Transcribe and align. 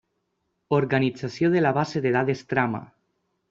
Organització 0.77 1.51
de 1.57 1.63
la 1.67 1.75
base 1.77 2.05
de 2.07 2.17
dades 2.19 2.45
trama. 2.55 2.85